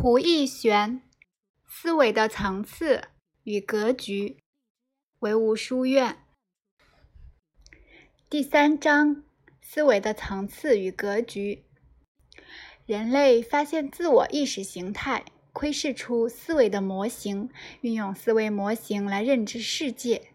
[0.00, 1.02] 胡逸玄，
[1.66, 3.08] 思维的层次
[3.42, 4.38] 与格局，
[5.18, 6.18] 唯物书院
[8.30, 9.24] 第三章：
[9.60, 11.64] 思维的层次与格局。
[12.86, 20.30] 人类发现自我意识形态，窥视出思维的模型，运用思维模型来认知世界。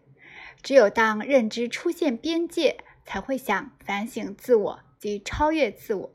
[0.62, 6.12] 只有当认知出现边界，才会想反省自我及超越自我。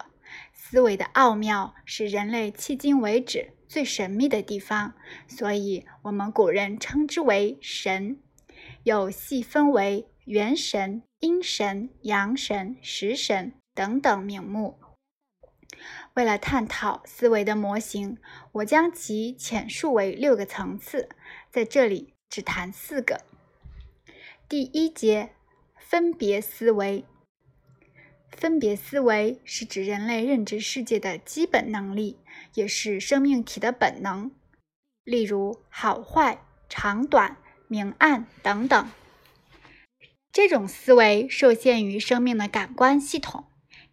[0.53, 4.93] 思维的奥妙是人类迄今为止最神秘的地方，
[5.27, 8.19] 所以我们古人称之为神，
[8.83, 14.79] 又细分为元神、阴神、阳神、食神等等名目。
[16.15, 18.17] 为了探讨思维的模型，
[18.51, 21.09] 我将其浅述为六个层次，
[21.49, 23.21] 在这里只谈四个。
[24.49, 25.29] 第一节，
[25.77, 27.05] 分别思维。
[28.31, 32.17] 分别思维是指人类认知世界的基本能力，
[32.53, 34.31] 也是生命体的本能。
[35.03, 38.89] 例如好坏、长短、明暗等等。
[40.31, 43.45] 这种思维受限于生命的感官系统。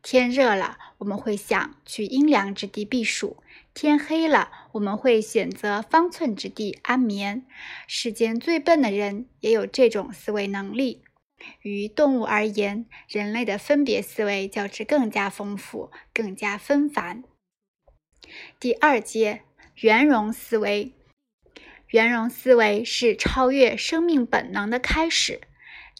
[0.02, 3.42] 天热了，我们会想去阴凉之地避暑；
[3.74, 7.44] 天黑了，我们会选择方寸之地安眠。
[7.88, 11.02] 世间最笨的人也有这种思维能力。
[11.62, 17.22] 于动物而言，人类的分别思维较之更加丰富，更加纷繁。
[18.58, 19.42] 第二阶，
[19.76, 20.92] 圆融思维。
[21.88, 25.42] 圆融思维是超越生命本能的开始，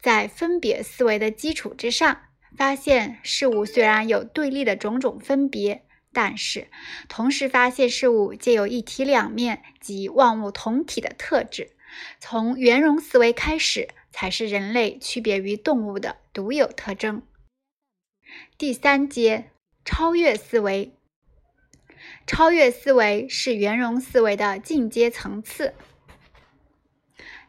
[0.01, 2.23] 在分别思维的基础之上，
[2.57, 6.69] 发现事物虽然有对立的种种分别，但是
[7.09, 11.70] 同时发现事物皆有一体两面及万物同体的特质。
[12.19, 13.89] 从圆融思维开始。
[14.19, 17.20] 才是人类区别于动物的独有特征。
[18.56, 19.50] 第三阶，
[19.84, 20.95] 超越思维。
[22.27, 25.75] 超越思维是圆融思维的进阶层次。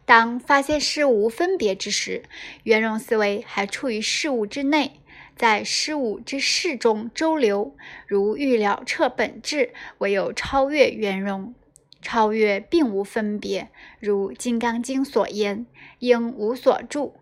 [0.03, 2.23] 当发现事物分别之时，
[2.63, 4.99] 圆融思维还处于事物之内，
[5.37, 11.55] 在事物之事中周流，如欲了彻本质，唯有超越圆融。
[12.01, 13.69] 超越并无分别，
[13.99, 15.65] 如《金刚经》所言
[15.99, 17.15] ：“应无所住。”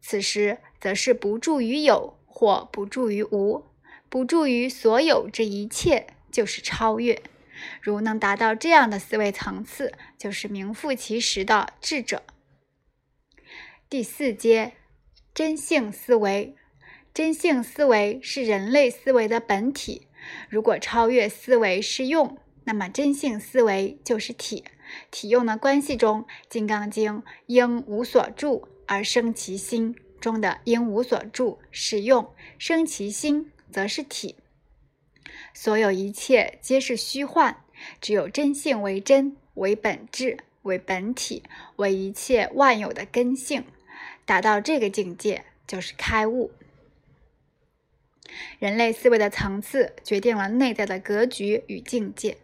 [0.00, 3.64] 此时则是不住于有，或不住于无，
[4.08, 7.22] 不住于所有这一切，就是超越。
[7.80, 12.22] 如能达到这样的思维层次，就是名副其实的智者。
[13.88, 14.72] 第四阶，
[15.32, 16.56] 真性思维。
[17.12, 20.08] 真性思维是人类思维的本体。
[20.48, 22.36] 如果超越思维是用。
[22.64, 24.64] 那么真性思维就是体，
[25.10, 34.36] 体用的关系中，《金刚经》应无所住而生其心中的应无所住是用，生其心则是体。
[35.52, 37.58] 所有一切皆是虚幻，
[38.00, 41.42] 只有真性为真，为本质，为本体，
[41.76, 43.64] 为一切万有的根性。
[44.24, 46.50] 达到这个境界，就是开悟。
[48.58, 52.38] 人类思维的层次决定了内在的格局与境界。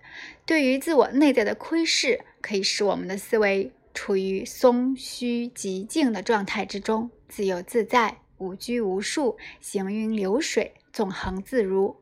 [0.44, 11.96] 对于自我内在的窥视，可以使我们的思维处于松虚极静的状态之中，自由自在，无拘无束，行云流水，纵横自如。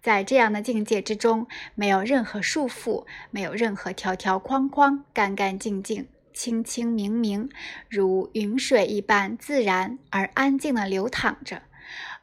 [0.00, 7.48] 在这样的境界之中，没有任何束缚，没有任何条条框框，干干净净，清清明明，
[7.88, 11.62] 如云水一般自然而安静地流淌着。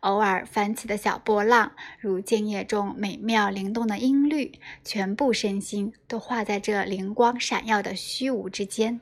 [0.01, 9.01] 偶尔翻起的小波浪，如静夜中美妙灵动的音律，全部身心都化在这灵光闪耀的虚无之间。